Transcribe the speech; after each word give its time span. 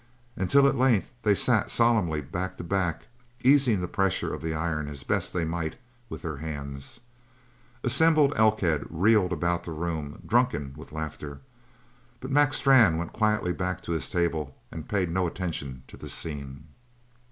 Until 0.35 0.67
at 0.67 0.79
length 0.79 1.11
they 1.21 1.35
sat 1.35 1.69
solemnly, 1.69 2.21
back 2.23 2.57
to 2.57 2.63
back, 2.63 3.05
easing 3.43 3.81
the 3.81 3.87
pressure 3.87 4.33
of 4.33 4.41
the 4.41 4.51
iron 4.51 4.87
as 4.87 5.03
best 5.03 5.31
they 5.31 5.45
might 5.45 5.75
with 6.09 6.23
their 6.23 6.37
hands. 6.37 6.99
Assembled 7.83 8.33
Elkhead 8.35 8.87
reeled 8.89 9.31
about 9.31 9.61
the 9.61 9.69
room, 9.71 10.19
drunken 10.25 10.73
with 10.75 10.91
laughter. 10.91 11.41
But 12.19 12.31
Mac 12.31 12.51
Strann 12.55 12.97
went 12.97 13.13
quietly 13.13 13.53
back 13.53 13.83
to 13.83 13.91
his 13.91 14.09
table 14.09 14.55
and 14.71 14.89
paid 14.89 15.11
no 15.11 15.27
attention 15.27 15.83
to 15.89 15.97
the 15.97 16.09
scene. 16.09 16.63